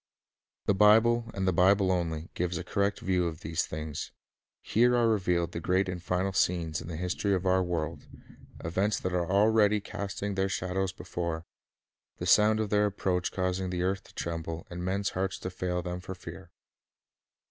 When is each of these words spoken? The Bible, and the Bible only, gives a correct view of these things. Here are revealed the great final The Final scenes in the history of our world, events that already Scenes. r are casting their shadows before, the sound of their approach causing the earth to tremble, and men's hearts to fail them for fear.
The 0.65 0.73
Bible, 0.73 1.29
and 1.35 1.47
the 1.47 1.53
Bible 1.53 1.91
only, 1.91 2.29
gives 2.33 2.57
a 2.57 2.63
correct 2.63 3.01
view 3.01 3.27
of 3.27 3.41
these 3.41 3.67
things. 3.67 4.11
Here 4.63 4.95
are 4.95 5.07
revealed 5.07 5.51
the 5.51 5.59
great 5.59 5.85
final 5.85 5.99
The 5.99 6.01
Final 6.01 6.33
scenes 6.33 6.81
in 6.81 6.87
the 6.87 6.95
history 6.95 7.35
of 7.35 7.45
our 7.45 7.61
world, 7.61 8.07
events 8.65 8.99
that 9.01 9.13
already 9.13 9.75
Scenes. 9.79 9.93
r 9.93 9.99
are 10.01 10.07
casting 10.07 10.33
their 10.33 10.49
shadows 10.49 10.91
before, 10.91 11.45
the 12.17 12.25
sound 12.25 12.59
of 12.59 12.71
their 12.71 12.87
approach 12.87 13.31
causing 13.31 13.69
the 13.69 13.83
earth 13.83 14.01
to 14.05 14.15
tremble, 14.15 14.65
and 14.71 14.83
men's 14.83 15.11
hearts 15.11 15.37
to 15.37 15.51
fail 15.51 15.83
them 15.83 15.99
for 15.99 16.15
fear. 16.15 16.49